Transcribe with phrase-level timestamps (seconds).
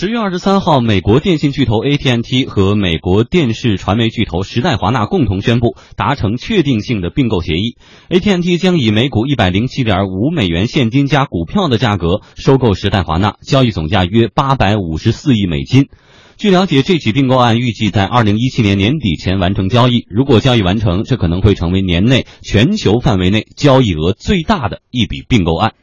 [0.00, 7.76] 十月二十三号，美国电信巨头 AT&T 和美国电视传媒巨头时代华纳共同宣布达成确定性的并购协议。
[8.08, 15.88] AT&T 将以每股一百零七点五美元现金加股票的价格收购时代华纳，交易总价约八百五十四亿美金。
[16.36, 20.06] 据了解，这起并购案预计在二零一七年年底前完成交易。
[20.08, 25.74] 如果交易完成，这可能会成为年内全球范围内交易额最大的一笔并购案。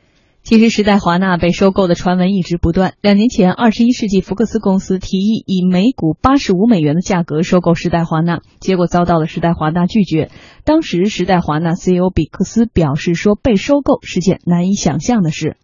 [0.45, 2.93] 其实，时代华纳被收购的传闻一直不断。
[3.01, 10.29] 两年前，二十一世纪福克斯公司提议以每股八十五美元的价格收购时代华纳，结果遭到了时代华纳拒绝。
[10.63, 15.57] 当时，时代华纳 CEO 比克斯表示说：“被收购是件难以想象的事。”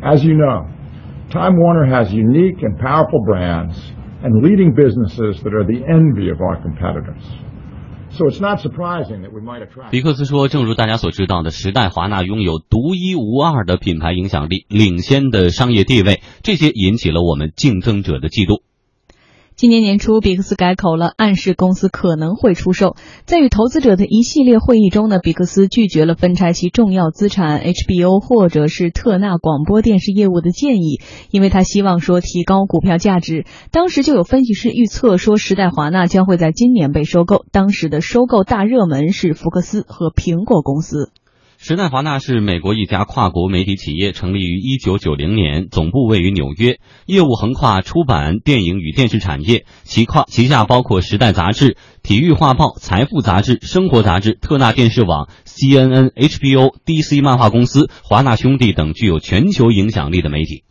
[0.00, 0.68] As you know,
[1.30, 3.74] Time Warner has unique and powerful brands
[4.22, 7.22] and leading businesses that are the envy of our competitors.
[9.90, 18.62] 比克斯说：“正如大家所知道的，时代华纳拥有独一无二的品牌影响力、领先的商业地位，这些引起了我们竞争者的嫉妒。”
[19.58, 22.94] 今年年初，比克斯改口了，暗示公司可能会出售。
[23.24, 31.00] 在与投资者的一系列会议中呢，比克斯拒绝了分拆其重要资产 HBO 或者是特纳广播电视业务的建议，
[31.32, 33.46] 因为他希望说提高股票价值。
[33.72, 37.44] 当时就有分析师预测说，时代华纳将会在今年被收购。
[37.50, 41.10] 当时的收购大热门是福克斯和苹果公司。
[41.60, 51.70] 时代华纳是美国一家跨国媒体企业，成立于一九九零年，总部位于纽约，业务横跨出版、电影与电视产业，其跨旗下包括《时代》杂志、
[52.04, 60.62] 《体育画报》、《财富》杂志、《生活》杂志、特纳电视网、CNN、HBO、DC 漫画公司、华纳兄弟等具有全球影响力的媒体。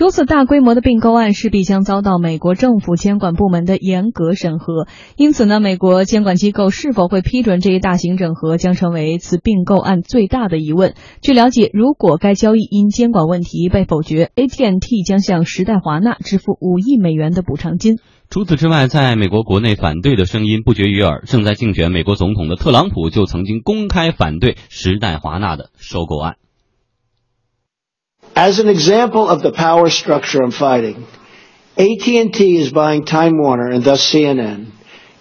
[0.00, 4.86] 如此大规模的并购案势必将遭到美国政府监管部门的严格审核，
[5.18, 10.94] 因此呢，美国监管机构是否会批准这一大型整合，将成为此并购案最大的疑问。
[11.20, 17.98] 据了解，如果该交易因监管问题被否决，AT&T 将向时代华纳支付五亿美元的补偿金。
[18.30, 21.24] 除此之外，在美国国内反对的声音不绝于耳。
[21.26, 26.36] 正在竞选美国总统的特朗普就曾经公开反对时代华纳的收购案。
[28.35, 31.05] As an example of the power structure I'm fighting,
[31.77, 34.67] AT&T is buying Time Warner and thus CNN,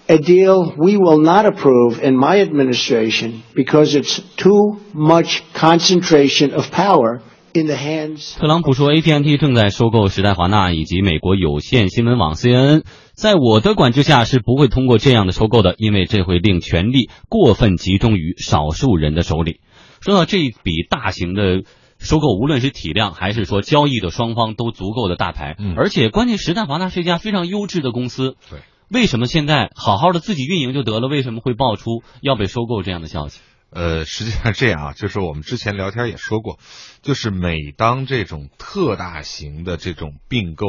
[0.09, 6.73] a deal we will not approve in my administration because it's too much concentration of
[6.73, 7.23] power
[7.55, 8.37] in the hands.
[8.37, 12.83] 特朗普说，AT&T 正在收购时代华纳以及美国有线新闻网 CNN，
[13.15, 19.61] 在我的管制下是不会通过这样的收购的，因为这会令权力过分集中于少数人的手里。
[20.01, 21.63] 说到这一笔大型的。
[22.00, 33.42] 收购无论是体量还是说交易的双方都足够的大牌，嗯，而且关键时代华纳是一家非常优质的公司，对，为什么现在好好的自己运营就得了，为什么会爆出要被收购这样的消息？
[33.72, 36.58] 呃，实际上这样啊，就是我们之前聊天也说过，
[37.04, 40.66] 就是每当这种特大型的这种并购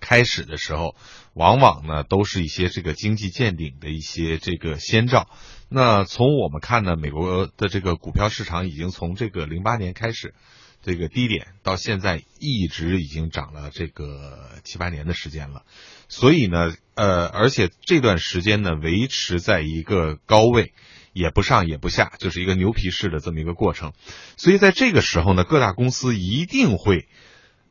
[0.00, 0.94] 开始的时候，
[1.34, 5.28] 往往呢都是一些这个经济见顶的一些这个先兆。
[5.68, 10.34] 那从我们看呢，美国的这个股票市场已经从这个零八年开始。
[10.80, 15.64] 这个低点到现在一直已经涨了这个七八年的时间了，
[16.08, 20.72] 所以呢，呃，而且这段时间呢维持在一个高位，
[21.12, 23.92] 也不上也不下，就是一个牛皮式的这么一个过程。
[24.36, 27.08] 所以在这个时候呢，各大公司一定会，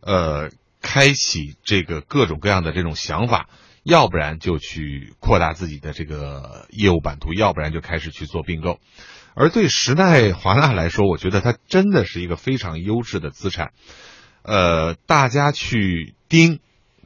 [0.01, 0.51] 呃，
[0.87, 3.49] 开启这个各种各样的这种想法，
[3.83, 8.79] 要不然就去扩大自己的这个业务版图，要不然就开始去做并购。
[9.35, 13.73] 而对时代华纳来说，我觉得它真的是一个非常优质的资产，
[14.43, 16.59] 呃，大家去盯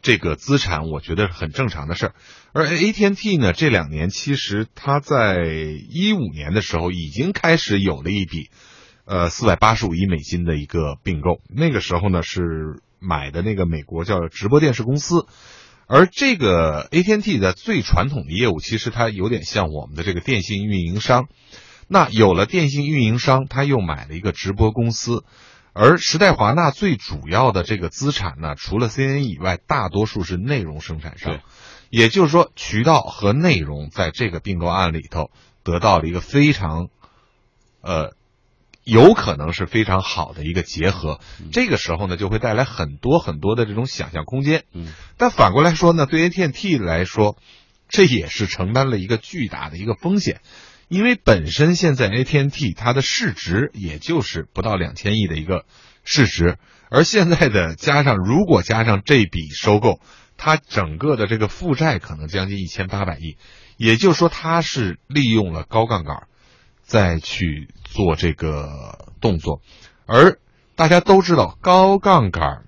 [0.04, 2.16] 这个资产，我觉得是很正常的事儿。
[2.54, 5.44] 而 AT&T 呢，这两年其实它在
[5.90, 8.52] 一五年的时候已经开始有了一笔，
[9.06, 15.26] 呃，四百八十五亿美金的一个并购，那个时候呢是买的那个美国叫直播电视公司，
[15.88, 21.28] 而这个 AT&T 的最传统的业务，其实它有点像我们的这个电信运营商。
[21.88, 25.26] 那有了电信运营商，他又买了一个直播公司，
[25.74, 31.42] 而时代华纳最主要的这个资产呢，除了 CNN 以外，大多数是内容生产商，
[31.90, 35.32] 也就是说，渠道和内容在这个并购案里头
[35.64, 36.88] 得到了一个非常，
[37.82, 38.14] 呃，
[38.84, 41.20] 有可能是非常好的一个结合。
[41.52, 44.64] 这个时候呢，就会带来很多很多的这种想象空间。
[44.74, 44.88] 嗯，
[45.18, 47.38] 但反过来说呢，对 AT&T 来说，
[47.90, 50.42] 这也是承担了一个巨大的一个风险。
[50.88, 55.64] 因为本身现在 AT&T 它的市值也就是不到两千亿的一个
[56.04, 56.58] 市值，
[56.90, 60.02] 而现在的加上如果加上这笔收购，
[60.36, 63.38] 它整个的这个负债可能将近一千八百亿，
[63.78, 66.28] 也就是说它是利用了高杠杆
[66.84, 69.62] 再去做这个动作，
[70.06, 70.40] 而
[70.76, 72.64] 大家都知道高杠杆，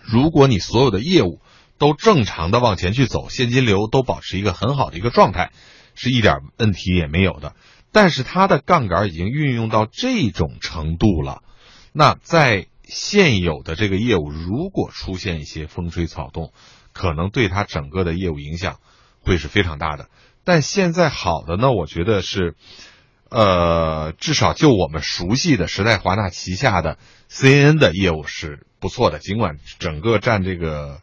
[0.00, 1.40] 如果你所有的业务
[1.76, 5.50] 都正常的往前去走，现金流都保持一个很好的一个状态，
[5.94, 7.54] 是一点问题也没有的。
[7.90, 11.42] 但是它的杠杆已经运用到这种程度了，
[11.92, 16.52] 那在现有的这个业务如果出现一些风吹草动，
[16.92, 18.78] 可能对它整个的业务影响
[19.20, 20.08] 会是非常大的。
[20.44, 22.56] 但现在好的呢，我觉得是，
[23.30, 26.98] 呃，至少就我们熟悉的时代华纳旗下的
[27.30, 31.00] CNN 的业务是不错的，尽管整个占这个。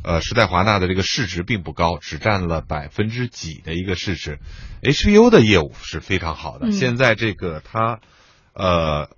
[0.00, 4.38] 呃，时代华纳的这个市值并不高，只占了百分之几的一个市值。
[4.80, 6.70] HBO 的业务是非常好的。
[6.70, 7.98] 现在这个它，
[8.54, 9.10] 呃，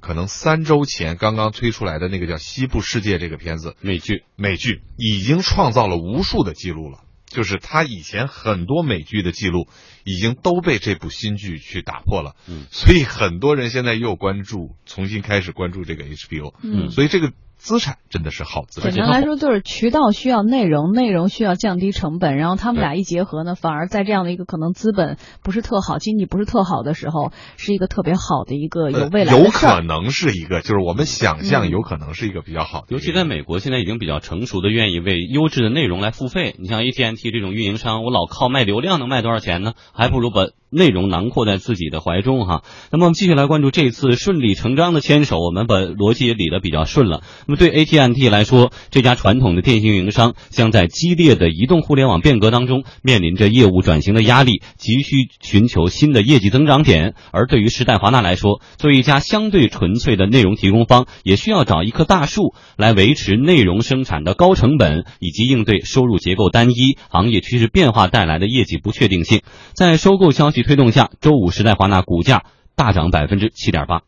[0.00, 7.03] 可能三周前刚刚推出来的那个叫《西部世界》这个片子，美剧，美剧已经创造了无数的记录了。
[7.34, 9.66] 就是他以前很多美剧的记录，
[10.04, 12.36] 已经都被这部新剧去打破了。
[12.48, 16.54] 嗯，所以很多人现在又关注，重新开始关注这个 HBO。
[16.62, 17.32] 嗯，所以这个。
[17.64, 18.90] 资产真的是好资产。
[18.90, 32.88] 简单来说，就是渠道需要内容，内容需要降低成本，然后他们俩一结合呢，反而在这样的一个可能资本不是特好、经济不是特好的时候，是一个特别好的一个有未来的有可能是一个，就是我们想象有可能是一个比较好的。
[32.90, 36.54] 尤其在美国，现在已经比较成熟的，愿意为优质的内容来付费。
[36.58, 39.72] 你像 AT&T 这种运营商，我老靠卖流量能卖多少钱呢？
[39.94, 40.48] 还不如把。
[40.74, 47.22] 内容囊括在自己的怀中哈，那么我们继续来关注这次顺理成章的牵手，我们把逻辑也理得比较顺了。
[47.46, 57.14] 那么对 AT&T 来说，这家传统的电信运营商将在激烈的移动互联网变革当中面临着业务转型的压力，急需寻求新的业绩增长点。
[57.30, 69.42] 而对于时代华纳来说，作为一家相对纯粹的内容提供方，也需要找一棵大树来维持内容生产的高成本，以及应对收入结构单一、行业趋势变化带来的业绩不确定性。
[69.74, 70.63] 在收购消息。
[70.64, 72.44] 推动下，周五时代华纳股价
[72.74, 74.00] 大涨百分之七点八。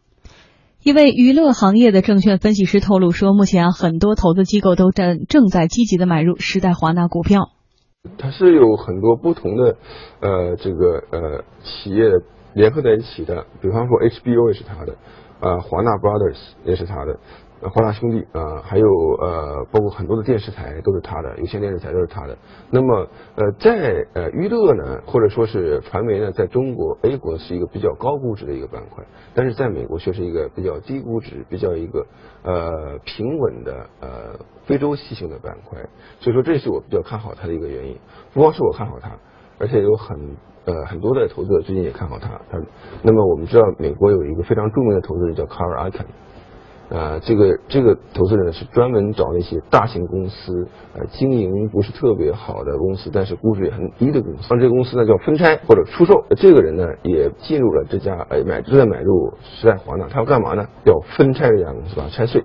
[0.82, 7.50] 一位娱乐行业的证券分析师透露说，目前啊，很多投资机构都正正在积极的买入时代华纳股票。
[8.18, 9.76] 它是有很多不同的
[10.20, 12.04] 呃这个呃企业
[12.54, 14.96] 联合在一起的，比方说 HBO 也是它的，
[15.40, 17.18] 呃华纳 Brothers 也是它的。
[17.62, 18.86] 华纳兄弟啊，还有
[19.20, 22.36] 呃，包括很多的电视台都是他的，有线电视台都是他的。
[22.70, 29.04] 那么呃，在呃娱乐呢，或者说是传媒呢，在中国 A 国是一个比较高估值的一个板块，
[29.34, 32.06] 但是在美国却是一个比较低估值、比较一个
[32.42, 35.78] 呃平稳的呃非洲系性的板块。
[36.20, 37.96] 所以说，这是我比较看好它的一个原因。
[38.34, 39.10] 不光是我看好它，
[39.58, 40.36] 而且有很
[40.66, 42.28] 呃很多的投资者最近也看好它。
[42.50, 42.60] 它
[43.02, 46.04] 那么我们知道，美国有一个非常著名的投资人叫卡尔·阿肯。
[46.88, 54.46] 啊，这个这个投资人呢是专门找那些大型公司，呃，经营不是特别好的公司，但是估值也很低的公司。
[54.50, 56.24] 让这个公司呢叫分拆或者出售。
[56.36, 60.64] 这个人呢也进入了这家，呃，买正在买入时代华纳，他要干嘛呢？
[60.84, 62.44] 要分拆这家公司，把它拆碎。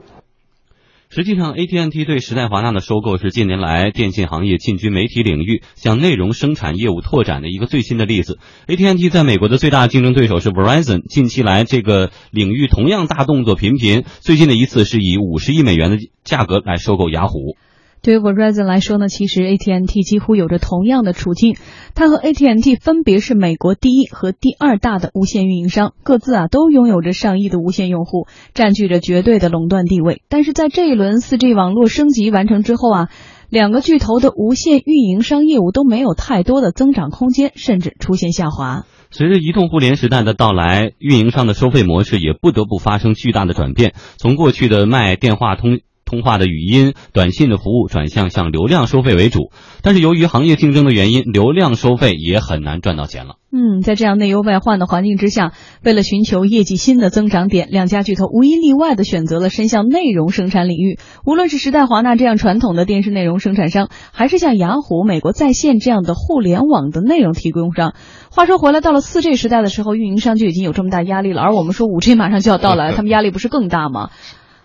[1.13, 8.39] 实际上，AT&T 对时代华纳的收购是近年来电信行业进军媒体领域、向内容生产业务拓展的一个最新的例子。
[8.67, 14.05] AT&T 在美国的最大竞争对手是 Verizon，近期来这个领域同样大动作频频。
[14.21, 17.57] 最近的一次是以五十亿美元的价格来收购雅虎。
[18.03, 21.55] 对于 Verizon 来说呢，其实 AT&T 几乎有着同样的处境。
[21.93, 28.25] 它和 AT&T 分别是美国第一和第二大的无线运营商，各自啊都拥有着上亿的无线用户，
[28.55, 30.23] 占据着绝对的垄断地位。
[30.29, 33.09] 但是在这一轮 4G 网络升级完成之后啊，
[33.49, 38.85] 两个巨头的无线运营商业务都没有太多的增长空间，甚至出现下滑。
[39.11, 45.81] 随着移动互联时代的到来，运营商的收费模式也不得不发生巨大的转变，从过去的卖电话通。
[46.11, 49.49] 通话的语音、短信的服务转向向流量收费为主，
[49.81, 53.35] 但是由于行业竞争的原因，流量收费也很难赚到钱了。
[53.53, 55.53] 嗯，在这样内忧外患的环境之下，
[55.83, 60.99] 为了寻求业绩新的增长点，两家巨头无一例外的选择了伸向内容生产领域。
[61.25, 67.93] 无论是时代华纳这样传统的电视内容生产商，还是像雅虎、美国在线这样的互联网的内容提供商。
[68.29, 74.11] 话说回来，到了四 G 时代的时候，运营商就已经有这么大压力了，而我们说五 G 马上就要到来， 他们压力不是更大吗？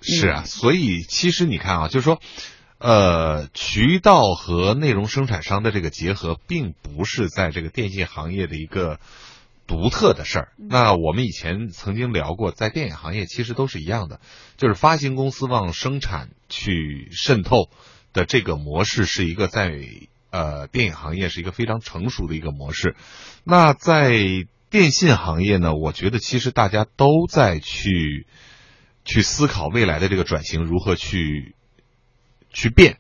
[0.06, 2.20] 是啊，所以其实你看啊，就是说，
[2.78, 9.00] 呃，渠道和内容生产商的这个结合，并不是在这个电信行业的一个
[9.66, 10.52] 独特的事儿。
[10.56, 14.20] 那我们以前曾经聊过，在电影行业其实都是一样的，
[14.56, 17.68] 就是发行公司往生产去渗透
[18.12, 19.76] 的这个模式，是一个在
[20.30, 22.94] 呃电影行业是一个非常成熟的一个模式。
[23.42, 24.14] 那在
[24.70, 28.26] 电信行业呢，我觉得其实大家都在去。
[29.06, 31.54] 去思考未来的这个转型如何去
[32.50, 32.98] 去变，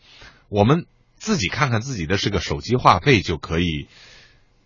[0.48, 0.86] 我们
[1.16, 3.88] 自己看看自己的这个手机话费就可以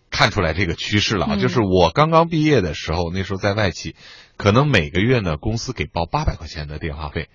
[0.09, 1.35] 看出来这个趋势了啊。
[1.35, 3.95] 就是我刚刚毕业的时候，那时候在外企，
[4.37, 7.29] 可能每个月呢公司给报八百块钱的电话费，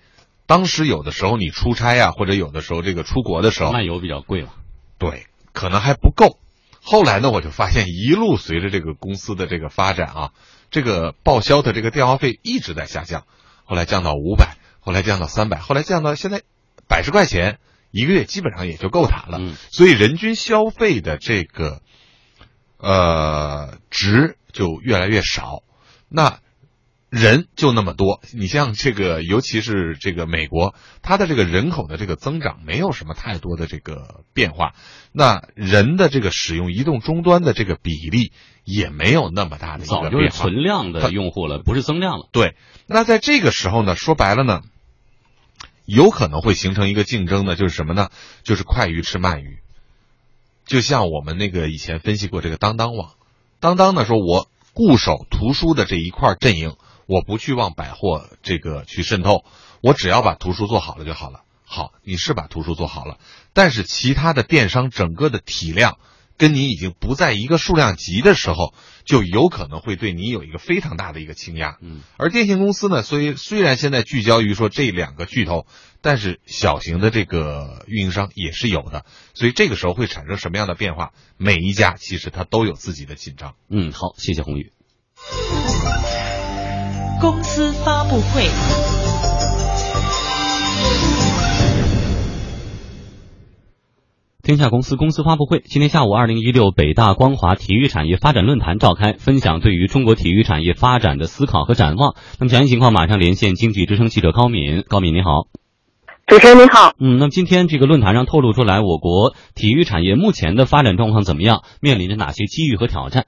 [0.45, 4.53] 当时有的时候你出差呀、或者有的时候这个出国的时候，漫游比较贵嘛。
[4.97, 6.39] 对，可能还不够。
[6.81, 10.31] 后来呢，我就发现一路随着这个公司的这个发展啊，
[10.71, 13.25] 这个报销的这个电话费一直在下降，
[13.67, 16.41] 后来降到五百，后来降到三百，后来降到现在
[16.87, 17.59] 百十块钱
[17.91, 19.37] 一个月，基本上也就够他了。
[19.39, 21.81] 嗯所以人均消费的这个
[22.77, 25.63] 呃值就越来越少。
[26.07, 26.39] 那
[27.09, 34.73] 人就那么多，你像这个，尤其是这个美国，它的这个人口的这个增长没有什么太多的这个变化，
[35.13, 38.33] 那人的这个使用移动终端的这个比例
[38.65, 40.27] 也没有那么大的一早个变化。
[40.27, 42.27] 就是存量的用户了，不是增量了。
[42.33, 42.55] 对，
[42.87, 44.61] 那在这个时候呢，说白了呢，
[45.85, 48.09] 有可能会形成一个竞争呢，就是什么呢？
[48.43, 49.59] 就是快鱼吃慢鱼。
[50.65, 53.11] 就像我们那个以前分析过这个当当网，
[53.61, 56.75] 当当呢说我固守图书的这一块阵营，
[57.07, 59.43] 我不去往百货这个去渗透，
[59.81, 61.41] 我只要把图书做好了就好了。
[61.63, 63.17] 好，你是把图书做好了，
[63.53, 65.97] 但是其他的电商整个的体量
[66.37, 68.73] 跟你已经不在一个数量级的时候，
[69.03, 71.77] 就有可能会对你有一个非常大的一个倾压。
[71.81, 75.65] 嗯，而电信公司呢，虽虽然现在聚焦于说这两个巨头，
[76.01, 81.11] 但是小型的这个运营商也是有的，所以这个时候会产生什么样的变化？
[81.35, 83.55] 每一家其实它都有自己的紧张。
[83.69, 84.71] 嗯，好，谢谢红宇。
[87.19, 88.47] 公司发布会。
[94.43, 102.15] 天下公司公司发布会，今天下午，二零一六北大光华体育产业发展论坛召开，分享对于中国体育产业发展的思考和展望。
[102.39, 104.83] 那么详细情况马上连线经济之声记者高敏。
[104.87, 105.47] 高敏你好，
[106.27, 111.63] 主持人你好，嗯，那么今天这个论坛上透露出来，我国体育产业目前的发展状况怎么样？
[111.81, 113.25] 面临着哪些机遇和挑战？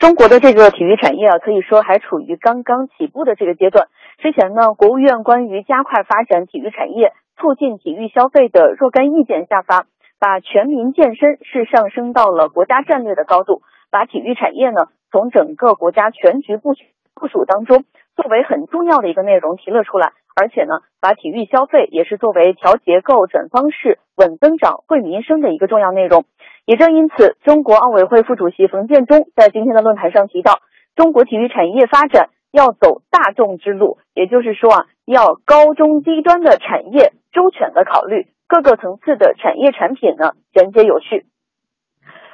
[0.00, 3.88] 中国的这个体育产业啊，可以说还处于刚刚起步的这个阶段。
[4.16, 9.84] 之前呢，国务院关于加快发展体育产业、促进体育消费的若干意见下发，
[10.18, 16.72] 把全民健身是上升到了国家战略的高度，把体育产业呢从整个国家全局部
[17.14, 17.84] 部署当中
[18.16, 26.24] 作为很重要的一个内容提了出来，而且呢，把体育消费也是作为调结构、转方式、稳增长、惠民生的一个重要内容。
[26.64, 30.60] 也正因此，中国奥委会副主席冯建中在今天的论坛上提到，
[30.96, 41.26] 中国体育产业发展要走大众之路，也就是说啊，要高中低端的产业周全的考虑各个层次的产业产品呢衔接有序。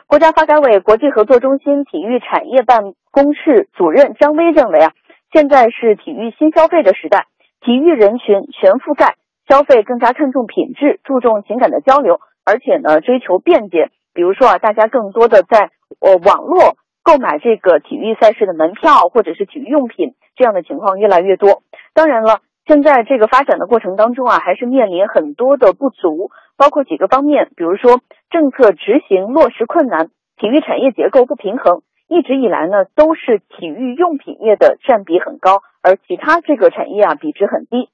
[0.06, 4.92] 国家发改委国际合作中心体育产业办公室主任张威认为啊，
[5.32, 7.26] 现在是体育新消费的时代，
[7.66, 9.16] 体育人群全覆盖，
[9.48, 13.90] 消费更加看重品质，注重情感的交流，而且呢追求便捷。
[14.14, 21.64] 比如说啊，大家更多的在呃网络购买这个体育赛事的门票或者是体育用品，这样的情况越来越多。
[21.92, 27.98] 当然了，现在这个发展的过程当中啊，还是面临很多的不足，包括几个方面，比如说
[28.30, 30.06] 政策执行落实困难，
[30.36, 31.82] 体育产业结构不平衡。
[32.08, 37.88] 一直以来呢，都是体育用品业的占比很高，而其他这个产业啊比值很低。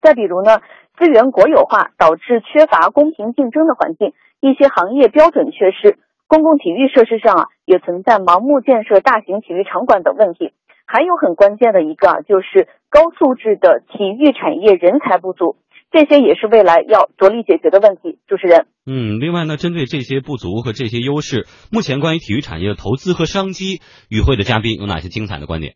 [0.00, 0.60] 再比如呢，
[0.98, 5.98] 资源国有化导致缺乏公平竞争的环境，一些行业标准缺失，
[6.28, 10.52] 公共体育设施上啊也存在盲目建设大型体育场馆等问题。
[10.86, 15.56] 还有很关键的一个啊，就是高素质的体育产业人才不足，
[15.94, 18.18] 这些也是未来要着力解决的问题。
[18.26, 18.66] 主持人。
[18.84, 23.78] 嗯，另外呢，针对这些不足和这些优势，目前关于体育产业的投资和商机，
[24.10, 25.74] 与会的嘉宾有哪些精彩的观点？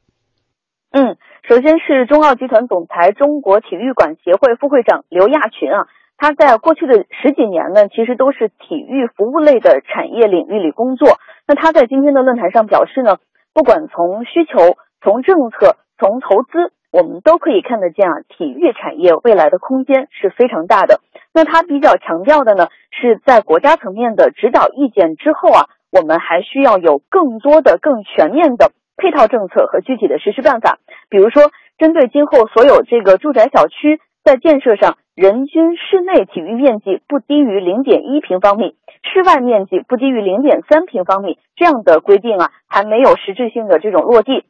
[0.90, 1.14] 嗯，
[1.48, 5.86] 首先是中奥集团总裁、中国体育馆协会副会长刘亚群啊，
[6.18, 11.20] 他在过去的十几年呢，其实都是体育服务类的产业领域里工作。
[11.46, 13.18] 那他在今天的论坛上表示呢，
[13.54, 21.00] 不管从需求、从政策、从投资，我们都可以看得见啊，体育产业未来的空间是非常大的。
[21.34, 30.78] 那他比较强调的呢，是在国家层面的指导意见之后啊，我们还需要有更多的、更全面的配套政策和具体的实施办法。
[31.10, 44.44] 比如说，针对今后所有这个住宅小区在建设上，人均室内体育面积不低于零点一平方米，室外面积不低于零点三平方米这样的规定啊，还没有实质性的这种落地。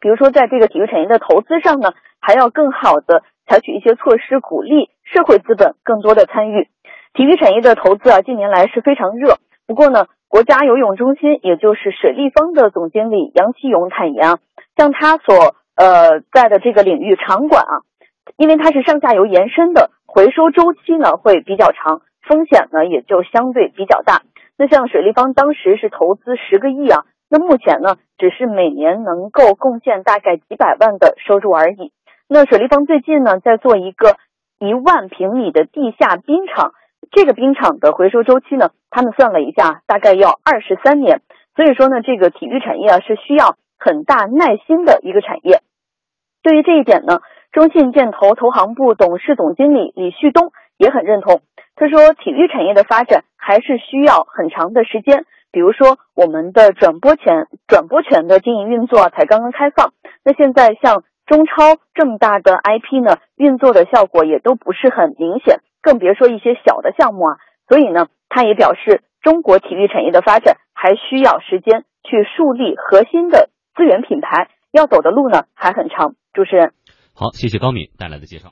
[0.00, 6.68] 比如说，在这个体育产业的投资上呢，还要更好的采取一些措施，鼓励社会资本更多的参与。
[7.14, 9.38] 体育产业的投资啊，近年来是非常热。
[9.66, 14.38] 不过呢，国家游泳中心，也就是水立方的总经理杨奇勇坦言啊，
[14.76, 17.74] 像他所呃在的这个领域场馆啊，
[18.36, 24.22] 因为它是上下游延伸的，回收周期呢会比较长，风险呢也就相对比较大。
[24.58, 27.04] 那像水立方当时是投资十个亿啊。
[27.28, 31.92] 那目前呢，只是每年能够贡献大概几百万的收入而已。
[32.28, 34.16] 那水立方最近呢，在做一个
[34.58, 36.72] 一万平米的地下冰场，
[37.12, 41.20] 这个冰场的回收周期呢，他们算了一下，大概要二十三年。
[41.54, 45.60] 所以说呢，这个体育产业啊是需要很大耐心的一个产业。
[46.42, 47.20] 对于这一点呢，
[47.52, 51.40] 中信建投投行部董事总经理李旭东也很认同。
[51.76, 55.26] 他说，体育产业的发展还是需要很长的时间。
[55.56, 67.38] 比如说，我们的转播权转播权的经营运作才刚刚开放，那现在像中超这么大的 IP 呢，运作的效果也都不是很明显，更别说一些小的项目啊。
[67.70, 76.16] 所以呢，他也表示，中国体育产业的发展还需要时间去树立核心的资源品牌，要走的路呢还很长。
[76.34, 76.74] 主持人，
[77.14, 78.50] 好，谢谢高敏带来的介绍。